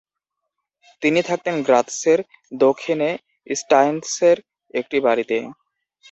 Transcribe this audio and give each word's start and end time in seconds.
তিনি 1.01 1.19
থাকতেন 1.29 1.55
গ্রাৎসের 1.63 2.19
দক্ষিণে 2.51 3.09
স্টাইনৎসের 3.47 4.37
একটি 4.73 4.97
বাড়িতে। 4.99 5.37